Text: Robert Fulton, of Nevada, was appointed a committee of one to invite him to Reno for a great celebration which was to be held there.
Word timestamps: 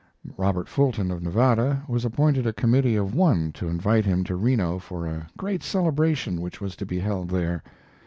Robert 0.35 0.67
Fulton, 0.67 1.11
of 1.11 1.21
Nevada, 1.21 1.83
was 1.87 2.03
appointed 2.05 2.47
a 2.47 2.53
committee 2.53 2.95
of 2.95 3.13
one 3.13 3.51
to 3.51 3.67
invite 3.67 4.03
him 4.03 4.23
to 4.23 4.35
Reno 4.35 4.79
for 4.79 5.05
a 5.05 5.27
great 5.37 5.61
celebration 5.61 6.41
which 6.41 6.59
was 6.59 6.75
to 6.77 6.87
be 6.87 6.97
held 6.97 7.29
there. 7.29 7.61